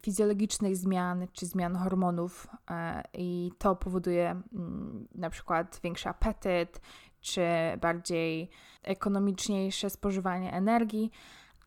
[0.01, 6.81] fizjologicznych zmian czy zmian hormonów, e, i to powoduje mm, na przykład większy apetyt,
[7.21, 7.41] czy
[7.81, 8.49] bardziej
[8.83, 11.11] ekonomiczniejsze spożywanie energii.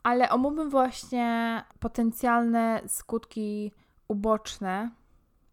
[0.03, 3.73] Ale omówmy właśnie potencjalne skutki
[4.09, 4.91] uboczne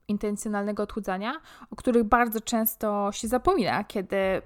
[0.07, 1.41] intencjonalnego odchudzania,
[1.71, 4.41] o których bardzo często się zapomina, kiedy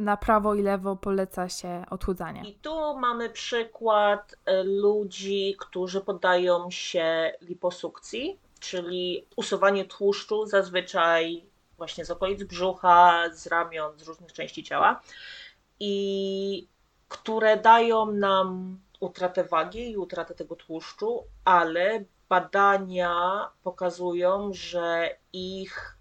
[0.00, 2.42] na prawo i lewo poleca się odchudzanie.
[2.44, 11.44] I tu mamy przykład e, ludzi, którzy poddają się liposukcji, czyli usuwanie tłuszczu zazwyczaj
[11.76, 15.00] właśnie z okolic brzucha, z ramion, z różnych części ciała
[15.80, 16.68] i
[17.08, 25.98] które dają nam utratę wagi i utratę tego tłuszczu, ale badania pokazują, że ich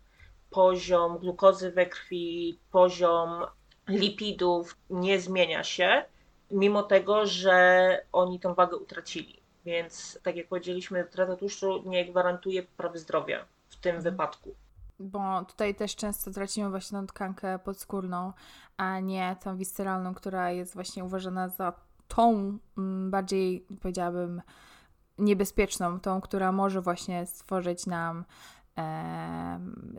[0.50, 3.46] poziom glukozy we krwi, poziom
[3.90, 6.06] lipidów nie zmienia się,
[6.52, 9.40] mimo tego, że oni tą wagę utracili.
[9.66, 14.14] Więc tak jak powiedzieliśmy, trata tłuszczu nie gwarantuje poprawy zdrowia w tym mhm.
[14.14, 14.56] wypadku.
[15.00, 18.34] Bo tutaj też często tracimy właśnie tą tkankę podskórną,
[18.78, 21.74] a nie tą visceralną, która jest właśnie uważana za
[22.08, 24.42] tą mm, bardziej, powiedziałabym,
[25.18, 28.26] niebezpieczną, tą, która może właśnie stworzyć nam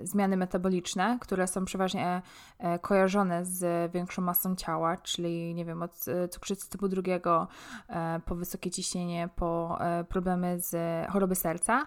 [0.02, 2.22] zmiany metaboliczne, które są przeważnie
[2.58, 7.48] e, kojarzone z większą masą ciała, czyli nie wiem, od e, cukrzycy typu drugiego
[7.88, 10.76] e, po wysokie ciśnienie, po problemy z
[11.10, 11.86] choroby serca.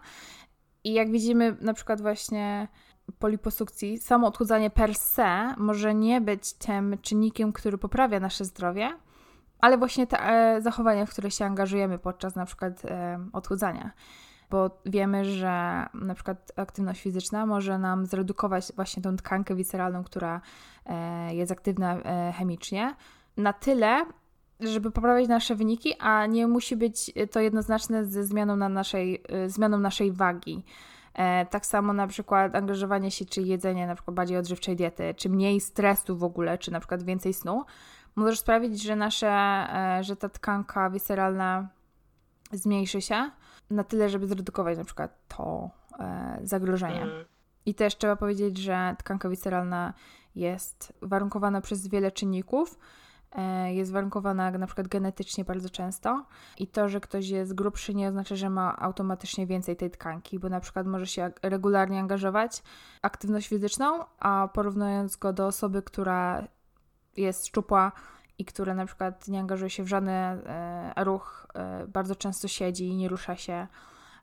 [0.84, 2.68] I jak widzimy na przykład właśnie
[3.20, 8.98] po liposukcji, samo odchudzanie per se może nie być tym czynnikiem, który poprawia nasze zdrowie,
[9.60, 12.82] ale właśnie te zachowania, w które się angażujemy podczas na przykład
[13.34, 13.92] odchudzania.
[14.54, 20.42] Bo wiemy, że na przykład aktywność fizyczna może nam zredukować właśnie tą tkankę visceralną, która
[20.86, 21.98] e, jest aktywna
[22.34, 22.96] chemicznie,
[23.38, 24.06] na tyle,
[24.60, 29.80] żeby poprawiać nasze wyniki, a nie musi być to jednoznaczne ze zmianą, na naszej, zmianą
[29.80, 30.64] naszej wagi.
[31.50, 35.62] Tak samo na przykład angażowanie się, czy jedzenie na przykład bardziej odżywczej diety, czy mniej
[35.62, 37.66] stresu w ogóle, czy na przykład więcej snu,
[38.16, 41.68] możesz sprawić, że nasze, e, że ta tkanka wiseralna
[42.52, 43.32] zmniejszy się
[43.70, 47.02] na tyle, żeby zredukować na przykład to e, zagrożenie.
[47.02, 47.26] Mm.
[47.66, 49.94] I też trzeba powiedzieć, że tkanka wiseralna
[50.36, 52.80] jest warunkowana przez wiele czynników.
[53.36, 56.26] E, jest warunkowana na przykład genetycznie bardzo często
[56.58, 60.50] i to, że ktoś jest grubszy nie oznacza, że ma automatycznie więcej tej tkanki, bo
[60.50, 62.64] na przykład może się regularnie angażować
[63.02, 66.48] aktywność fizyczną, a porównując go do osoby, która
[67.18, 67.92] jest szczupła
[68.38, 72.88] i która na przykład nie angażuje się w żaden e, ruch, e, bardzo często siedzi
[72.88, 73.68] i nie rusza się.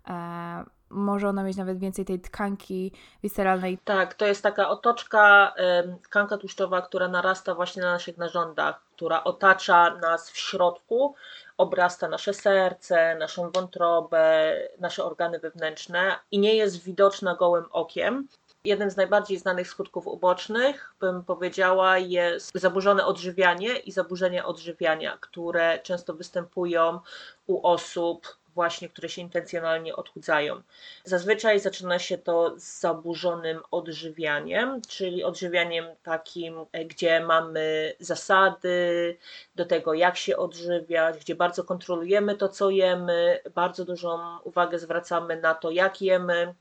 [0.08, 2.92] E, może ona mieć nawet więcej tej tkanki
[3.22, 3.78] wiseralnej.
[3.84, 5.54] Tak, to jest taka otoczka,
[6.02, 11.14] tkanka tłuszczowa, która narasta właśnie na naszych narządach, która otacza nas w środku,
[11.56, 18.28] obrasta nasze serce, naszą wątrobę, nasze organy wewnętrzne i nie jest widoczna gołym okiem.
[18.64, 25.78] Jeden z najbardziej znanych skutków ubocznych, bym powiedziała, jest zaburzone odżywianie i zaburzenia odżywiania, które
[25.78, 27.00] często występują
[27.46, 30.62] u osób właśnie, które się intencjonalnie odchudzają.
[31.04, 36.54] Zazwyczaj zaczyna się to z zaburzonym odżywianiem, czyli odżywianiem takim,
[36.86, 39.16] gdzie mamy zasady
[39.54, 45.40] do tego, jak się odżywiać, gdzie bardzo kontrolujemy to, co jemy, bardzo dużą uwagę zwracamy
[45.40, 46.54] na to, jak jemy,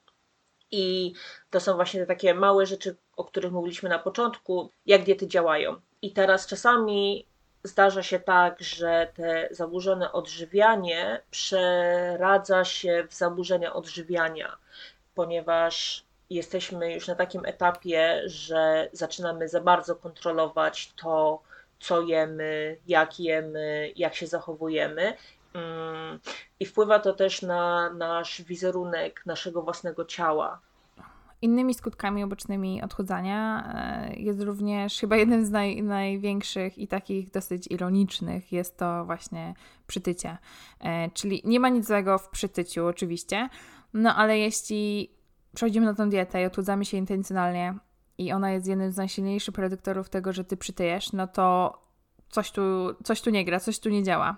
[0.71, 1.13] i
[1.49, 5.75] to są właśnie te takie małe rzeczy, o których mówiliśmy na początku, jak diety działają.
[6.01, 7.25] I teraz czasami
[7.63, 14.57] zdarza się tak, że te zaburzone odżywianie przeradza się w zaburzenia odżywiania,
[15.15, 21.41] ponieważ jesteśmy już na takim etapie, że zaczynamy za bardzo kontrolować to,
[21.79, 25.13] co jemy, jak jemy, jak się zachowujemy.
[25.53, 26.19] Mm,
[26.59, 30.59] I wpływa to też na nasz wizerunek naszego własnego ciała.
[31.41, 37.67] Innymi skutkami ubocznymi odchudzania e, jest również chyba jednym z naj, największych i takich dosyć
[37.67, 39.53] ironicznych jest to właśnie
[39.87, 40.37] przytycie.
[40.79, 43.49] E, czyli nie ma nic złego w przytyciu oczywiście,
[43.93, 45.11] no ale jeśli
[45.55, 47.75] przechodzimy na tą dietę i odchudzamy się intencjonalnie
[48.17, 51.77] i ona jest jednym z najsilniejszych predyktorów tego, że ty przytyjesz, no to
[52.29, 52.61] coś tu,
[53.03, 54.37] coś tu nie gra, coś tu nie działa.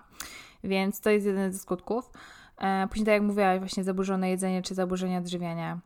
[0.64, 2.12] Więc to jest jeden ze skutków.
[2.58, 5.80] E, później, tak jak mówiłaś, właśnie zaburzone jedzenie czy zaburzenia odżywiania.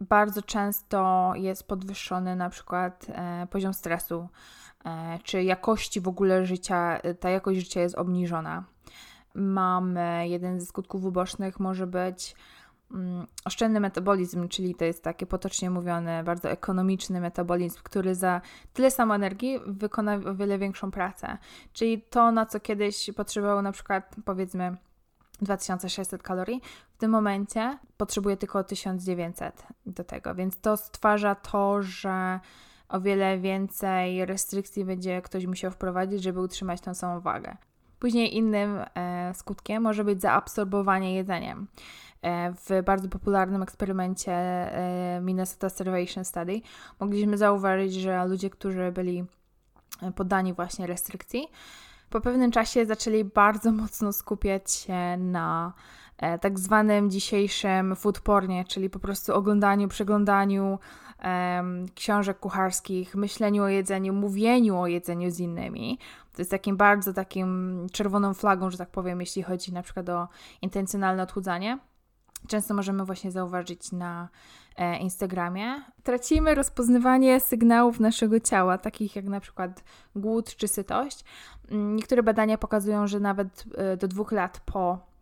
[0.00, 4.28] Bardzo często jest podwyższony na przykład e, poziom stresu,
[4.84, 8.64] e, czy jakości w ogóle życia, ta jakość życia jest obniżona.
[9.34, 12.34] Mamy jeden ze skutków ubocznych, może być
[13.44, 18.40] oszczędny metabolizm, czyli to jest takie potocznie mówione, bardzo ekonomiczny metabolizm, który za
[18.72, 21.38] tyle samo energii wykona o wiele większą pracę.
[21.72, 24.76] Czyli to, na co kiedyś potrzebowało na przykład powiedzmy
[25.42, 26.60] 2600 kalorii,
[26.94, 32.40] w tym momencie potrzebuje tylko 1900 do tego, więc to stwarza to, że
[32.88, 37.56] o wiele więcej restrykcji będzie ktoś musiał wprowadzić, żeby utrzymać tą samą wagę.
[37.98, 41.66] Później innym e, skutkiem może być zaabsorbowanie jedzeniem.
[42.22, 46.60] E, w bardzo popularnym eksperymencie e, Minnesota Starvation Study
[47.00, 49.24] mogliśmy zauważyć, że ludzie, którzy byli
[50.02, 51.48] e, poddani właśnie restrykcji,
[52.10, 55.72] po pewnym czasie zaczęli bardzo mocno skupiać się na
[56.40, 60.78] tak zwanym dzisiejszym food pornie, czyli po prostu oglądaniu, przeglądaniu
[61.24, 65.98] um, książek kucharskich, myśleniu o jedzeniu, mówieniu o jedzeniu z innymi.
[66.32, 70.28] To jest takim bardzo takim czerwoną flagą, że tak powiem, jeśli chodzi na przykład o
[70.62, 71.78] intencjonalne odchudzanie
[72.48, 74.28] często możemy właśnie zauważyć na
[74.76, 75.82] e, Instagramie.
[76.02, 79.84] Tracimy rozpoznawanie sygnałów naszego ciała, takich jak na przykład
[80.16, 81.24] głód czy sytość.
[81.70, 85.12] Mm, niektóre badania pokazują, że nawet e, do dwóch lat po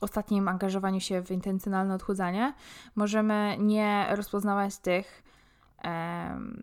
[0.00, 2.54] ostatnim angażowaniu się w intencjonalne odchudzanie,
[2.94, 5.22] możemy nie rozpoznawać tych,
[5.84, 6.62] um,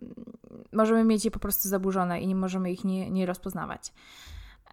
[0.73, 3.93] możemy mieć je po prostu zaburzone i nie możemy ich nie, nie rozpoznawać.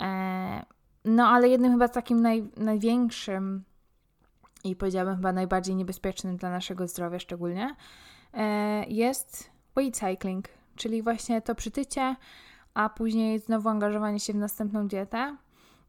[0.01, 0.65] E,
[1.05, 3.65] no ale jednym chyba takim naj, największym
[4.65, 7.77] i powiedziałabym chyba najbardziej niebezpiecznym dla naszego zdrowia szczególnie
[8.35, 12.17] e, jest weight cycling, czyli właśnie to przytycie,
[12.75, 15.37] a później znowu angażowanie się w następną dietę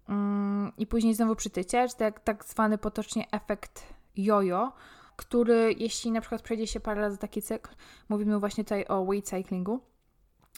[0.10, 4.72] mm, i później znowu przytycie, czy tak, tak zwany potocznie efekt jojo,
[5.16, 7.72] który jeśli na przykład przejdzie się parę razy taki cykl,
[8.10, 9.80] mówimy właśnie tutaj o weight cyclingu,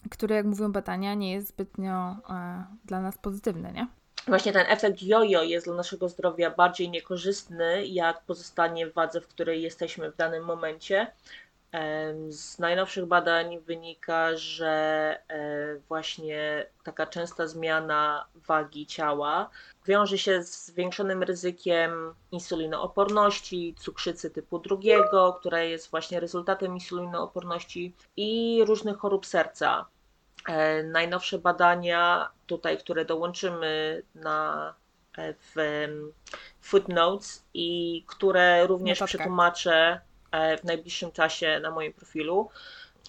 [0.10, 3.88] który jak mówią badania nie jest zbytnio e, dla nas pozytywny, nie?
[4.30, 9.28] Właśnie ten efekt jojo jest dla naszego zdrowia bardziej niekorzystny, jak pozostanie w wadze, w
[9.28, 11.12] której jesteśmy w danym momencie.
[12.30, 14.68] Z najnowszych badań wynika, że
[15.28, 19.50] e, właśnie taka częsta zmiana wagi ciała
[19.86, 28.62] wiąże się z zwiększonym ryzykiem insulinooporności, cukrzycy typu drugiego, która jest właśnie rezultatem insulinooporności i
[28.65, 29.86] różnych chorób serca.
[30.50, 34.74] E, najnowsze badania tutaj, które dołączymy na
[35.18, 35.56] e, w
[36.62, 39.18] footnotes i które również Notatka.
[39.18, 42.50] przetłumaczę e, w najbliższym czasie na moim profilu.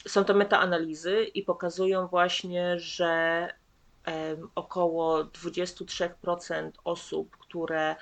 [0.08, 3.48] Są to metaanalizy i pokazują właśnie, że
[4.54, 7.96] około 23% osób, które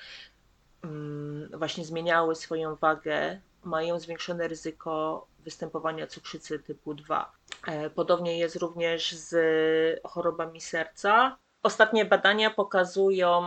[0.85, 7.33] mm, właśnie zmieniały swoją wagę, mają zwiększone ryzyko występowania cukrzycy typu 2.
[7.67, 11.37] E, podobnie jest również z chorobami serca.
[11.63, 13.43] Ostatnie badania pokazują,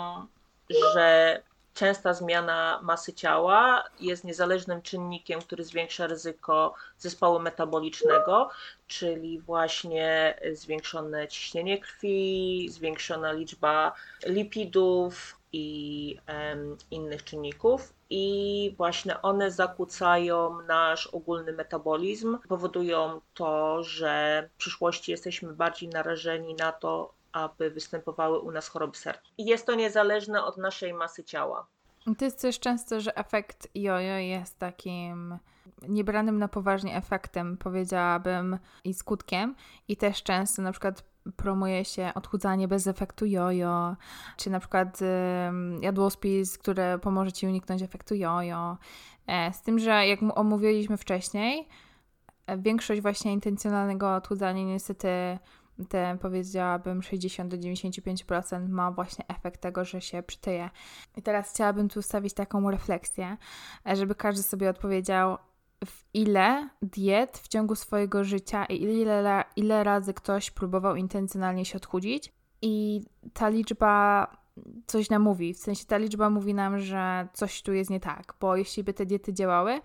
[0.93, 1.41] że
[1.73, 8.49] częsta zmiana masy ciała jest niezależnym czynnikiem, który zwiększa ryzyko zespołu metabolicznego,
[8.88, 13.93] czyli właśnie zwiększone ciśnienie krwi, zwiększona liczba
[14.25, 24.50] lipidów i um, innych czynników i właśnie one zakłócają nasz ogólny metabolizm, powodują to, że
[24.54, 29.21] w przyszłości jesteśmy bardziej narażeni na to, aby występowały u nas choroby serca.
[29.38, 31.67] I jest to niezależne od naszej masy ciała.
[32.17, 35.38] To jest też często, że efekt jojo jest takim
[35.88, 39.56] niebranym na poważnie efektem, powiedziałabym, i skutkiem.
[39.88, 43.95] I też często na przykład promuje się odchudzanie bez efektu jojo,
[44.38, 44.99] czy na przykład
[45.81, 48.77] jadłospis, który pomoże Ci uniknąć efektu jojo.
[49.27, 51.67] E, z tym, że jak omówiliśmy wcześniej,
[52.47, 55.07] e, większość właśnie intencjonalnego odchudzania niestety
[55.89, 60.69] te powiedziałabym 60 do 95% ma właśnie efekt tego, że się przytyje.
[61.17, 63.38] I teraz chciałabym tu stawić taką refleksję,
[63.89, 65.38] e, żeby każdy sobie odpowiedział,
[65.85, 71.77] w ile diet w ciągu swojego życia i ile, ile razy ktoś próbował intencjonalnie się
[71.77, 72.33] odchudzić.
[72.61, 73.01] I
[73.33, 74.27] ta liczba
[74.85, 75.53] coś nam mówi.
[75.53, 78.93] W sensie ta liczba mówi nam, że coś tu jest nie tak, bo jeśli by
[78.93, 79.81] te diety działały,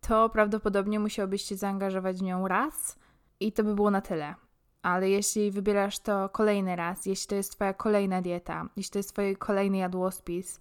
[0.00, 2.98] to prawdopodobnie musiałbyś się zaangażować w nią raz
[3.40, 4.34] i to by było na tyle.
[4.82, 9.12] Ale jeśli wybierasz to kolejny raz, jeśli to jest Twoja kolejna dieta, jeśli to jest
[9.12, 10.60] Twój kolejny jadłospis,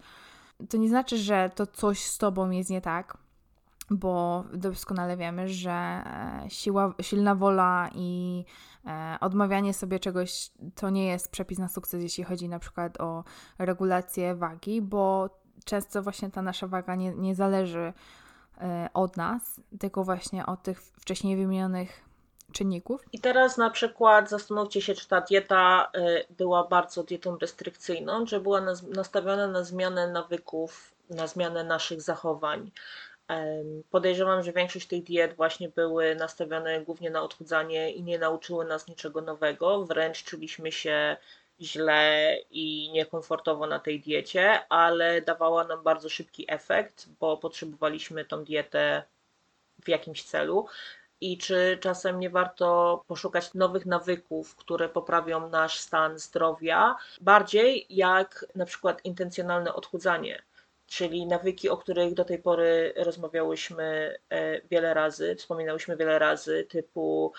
[0.70, 3.18] to nie znaczy, że to coś z Tobą jest nie tak,
[3.90, 8.46] bo doskonale wiemy, że e, siła, silna wola i
[8.86, 13.24] e, odmawianie sobie czegoś to nie jest przepis na sukces, jeśli chodzi na przykład o
[13.60, 15.30] regulację wagi, bo
[15.66, 17.94] często właśnie ta nasza waga nie, nie zależy
[18.62, 22.02] e, od nas, tylko właśnie od tych wcześniej wymienionych
[22.52, 23.02] czynników.
[23.12, 25.92] I teraz na przykład zastanówcie się, czy ta dieta
[26.30, 28.62] była bardzo dietą restrykcyjną, czy była
[28.96, 32.72] nastawiona na zmianę nawyków, na zmianę naszych zachowań.
[33.90, 38.88] Podejrzewam, że większość tych diet właśnie były nastawione głównie na odchudzanie i nie nauczyły nas
[38.88, 41.18] niczego nowego, wręcz czuliśmy się
[41.62, 48.44] źle i niekomfortowo na tej diecie, ale dawała nam bardzo szybki efekt, bo potrzebowaliśmy tą
[48.44, 49.04] dietę
[49.84, 50.66] w jakimś celu.
[51.22, 58.46] I czy czasem nie warto poszukać nowych nawyków, które poprawią nasz stan zdrowia, bardziej jak
[58.56, 60.42] na przykład intencjonalne odchudzanie?
[60.92, 67.34] Czyli nawyki, o których do tej pory rozmawiałyśmy e, wiele razy, wspominałyśmy wiele razy, typu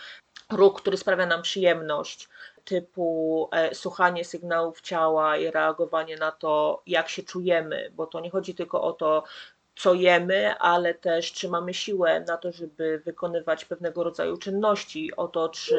[0.53, 2.29] ruch, który sprawia nam przyjemność,
[2.65, 8.31] typu e, słuchanie sygnałów ciała i reagowanie na to, jak się czujemy, bo to nie
[8.31, 9.25] chodzi tylko o to,
[9.77, 15.29] co jemy, ale też czy mamy siłę na to, żeby wykonywać pewnego rodzaju czynności, o
[15.29, 15.77] to, czy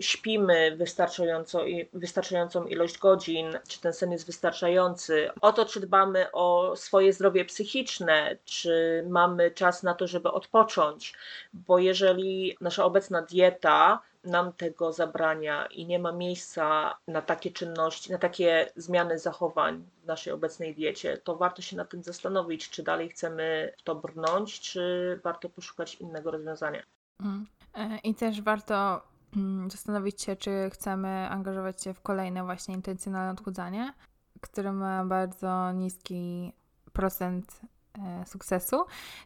[0.00, 1.60] śpimy wystarczająco,
[1.92, 7.44] wystarczającą ilość godzin, czy ten sen jest wystarczający, o to, czy dbamy o swoje zdrowie
[7.44, 11.14] psychiczne, czy mamy czas na to, żeby odpocząć,
[11.52, 18.12] bo jeżeli nasza obecna dieta nam tego zabrania i nie ma miejsca na takie czynności,
[18.12, 22.82] na takie zmiany zachowań w naszej obecnej diecie, to warto się nad tym zastanowić, czy
[22.82, 26.82] dalej chcemy w to brnąć, czy warto poszukać innego rozwiązania.
[27.20, 27.46] Mm.
[27.74, 29.02] E, I też warto
[29.36, 33.94] mm, zastanowić się, czy chcemy angażować się w kolejne właśnie intencjonalne odchudzanie,
[34.40, 36.52] które ma bardzo niski
[36.92, 37.60] procent
[37.98, 38.84] e, sukcesu,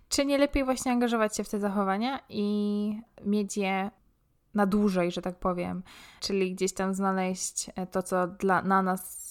[0.09, 3.91] czy nie lepiej właśnie angażować się w te zachowania i mieć je
[4.55, 5.83] na dłużej, że tak powiem,
[6.21, 9.25] czyli gdzieś tam znaleźć e, to, co dla, na nas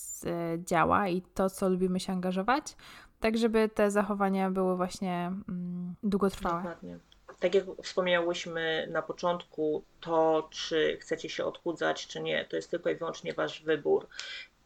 [0.57, 2.75] działa i to, co lubimy się angażować,
[3.19, 6.57] tak żeby te zachowania były właśnie mm, długotrwałe.
[6.57, 6.99] Dokładnie
[7.43, 12.89] tak jak wspomniałyśmy na początku, to czy chcecie się odchudzać, czy nie, to jest tylko
[12.89, 14.07] i wyłącznie wasz wybór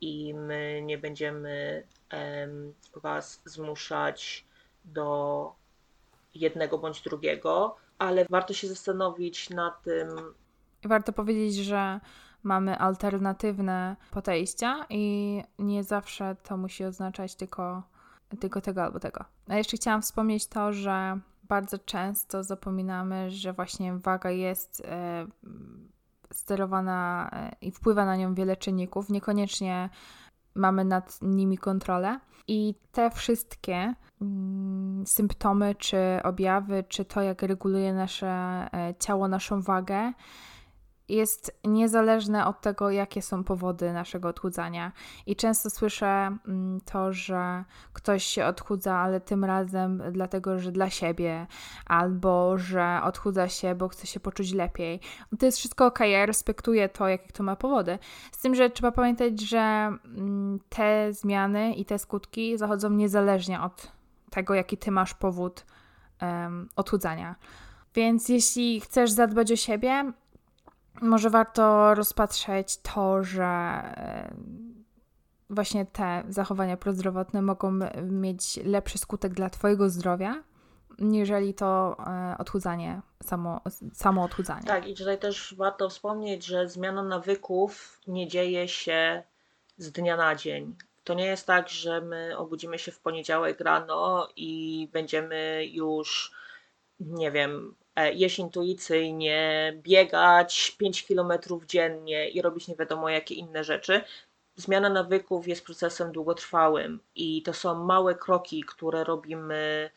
[0.01, 1.83] i my nie będziemy
[2.13, 4.45] um, was zmuszać
[4.85, 5.51] do
[6.35, 10.33] jednego bądź drugiego, ale warto się zastanowić na tym.
[10.85, 11.99] Warto powiedzieć, że
[12.43, 17.83] mamy alternatywne podejścia i nie zawsze to musi oznaczać tylko,
[18.39, 19.25] tylko tego albo tego.
[19.47, 25.27] A jeszcze chciałam wspomnieć to, że bardzo często zapominamy, że właśnie waga jest e,
[26.31, 29.89] sterowana e, i wpływa na nią wiele czynników, niekoniecznie
[30.55, 32.19] mamy nad nimi kontrolę.
[32.47, 38.27] I te wszystkie mm, symptomy, czy objawy, czy to, jak reguluje nasze
[38.73, 40.13] e, ciało, naszą wagę,
[41.09, 44.91] jest niezależne od tego, jakie są powody naszego odchudzania.
[45.25, 50.89] I często słyszę mm, to, że ktoś się odchudza, ale tym razem dlatego, że dla
[50.89, 51.47] siebie,
[51.85, 54.99] albo że odchudza się, bo chce się poczuć lepiej.
[55.39, 57.99] To jest wszystko ok, ja respektuję to, jakie to ma powody.
[58.31, 63.91] Z tym, że trzeba pamiętać, że mm, te zmiany i te skutki zachodzą niezależnie od
[64.29, 65.65] tego, jaki ty masz powód
[66.21, 67.35] um, odchudzania.
[67.95, 70.11] Więc jeśli chcesz zadbać o siebie,
[71.01, 74.35] może warto rozpatrzeć to, że e,
[75.49, 80.43] właśnie te zachowania prozdrowotne mogą mieć lepszy skutek dla Twojego zdrowia,
[80.99, 83.61] niżeli to e, odchudzanie, samo,
[83.93, 84.67] samo odchudzanie.
[84.67, 89.23] Tak, i tutaj też warto wspomnieć, że zmiana nawyków nie dzieje się
[89.77, 90.75] z dnia na dzień.
[91.03, 96.31] To nie jest tak, że my obudzimy się w poniedziałek rano i będziemy już,
[96.99, 97.75] nie wiem,
[98.13, 101.31] jeść intuicyjnie, biegać 5 km
[101.67, 104.01] dziennie i robić nie wiadomo jakie inne rzeczy.
[104.55, 109.89] Zmiana nawyków jest procesem długotrwałym i to są małe kroki, które robimy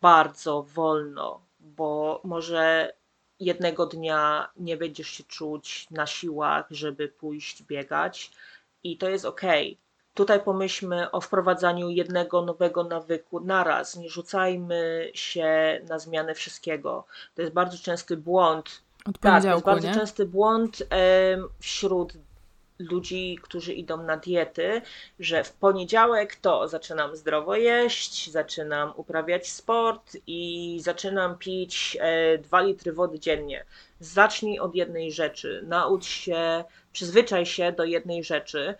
[0.00, 2.92] bardzo wolno, bo może
[3.40, 8.30] jednego dnia nie będziesz się czuć na siłach, żeby pójść biegać
[8.82, 9.42] i to jest ok.
[10.18, 13.96] Tutaj pomyślmy o wprowadzaniu jednego nowego nawyku naraz.
[13.96, 17.04] Nie rzucajmy się na zmianę wszystkiego.
[17.34, 18.82] To jest bardzo częsty błąd.
[19.04, 19.94] Od tak, to jest bardzo nie?
[19.94, 20.82] częsty błąd
[21.60, 22.12] wśród
[22.78, 24.82] ludzi, którzy idą na diety,
[25.20, 31.98] że w poniedziałek to zaczynam zdrowo jeść, zaczynam uprawiać sport i zaczynam pić
[32.42, 33.64] 2 e, litry wody dziennie.
[34.00, 38.74] Zacznij od jednej rzeczy, naucz się, przyzwyczaj się do jednej rzeczy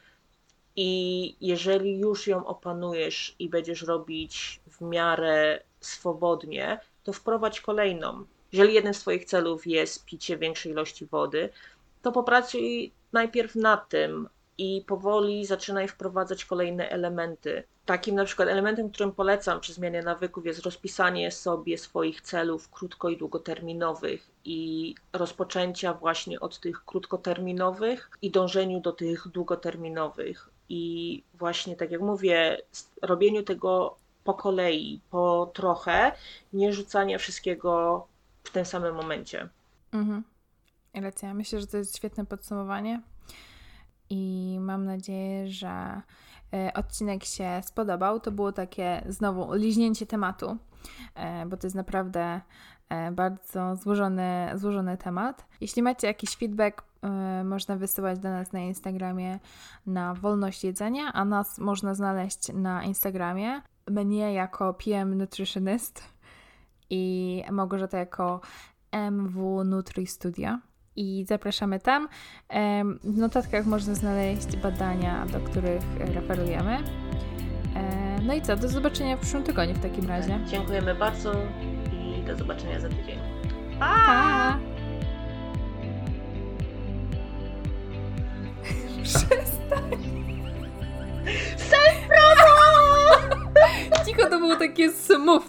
[0.77, 8.25] i jeżeli już ją opanujesz i będziesz robić w miarę swobodnie, to wprowadź kolejną.
[8.53, 11.49] Jeżeli jeden z Twoich celów jest picie większej ilości wody,
[12.03, 17.63] to popracuj najpierw nad tym i powoli zaczynaj wprowadzać kolejne elementy.
[17.87, 23.09] Takim na przykład elementem, którym polecam przy zmianie nawyków jest rozpisanie sobie swoich celów krótko
[23.09, 30.51] i długoterminowych i rozpoczęcia właśnie od tych krótkoterminowych i dążeniu do tych długoterminowych.
[30.69, 32.59] I właśnie tak jak mówię,
[33.03, 36.13] robieniu tego po kolei, po trochę,
[36.53, 38.07] nie rzucanie wszystkiego
[38.45, 39.49] w tym samym momencie.
[39.93, 40.25] Mhm.
[40.95, 41.35] Racja.
[41.35, 43.03] Myślę, że to jest świetne podsumowanie
[44.11, 46.03] i mam nadzieję, że
[46.55, 48.21] e, odcinek się spodobał.
[48.21, 50.57] To było takie znowu liźnięcie tematu,
[51.15, 52.41] e, bo to jest naprawdę
[52.89, 55.47] e, bardzo złożony, złożony temat.
[55.61, 56.83] Jeśli macie jakiś feedback,
[57.45, 59.39] można wysyłać do nas na Instagramie
[59.87, 66.05] na wolność jedzenia, a nas można znaleźć na Instagramie mnie jako PM Nutritionist
[66.91, 68.41] i Małgorzata jako
[68.93, 70.61] MW Nutri Studia
[70.97, 72.09] i zapraszamy tam.
[73.05, 76.79] W notatkach można znaleźć badania, do których referujemy.
[78.23, 80.41] No i co, do zobaczenia w przyszłym tygodniu w takim razie.
[80.47, 81.33] Dziękujemy bardzo
[81.93, 83.19] i do zobaczenia za tydzień.
[83.79, 83.87] Pa!
[83.87, 84.68] pa!
[89.03, 89.99] Przestań!
[91.57, 93.19] Self-promo!
[94.07, 95.43] Cicho to było takie smooth.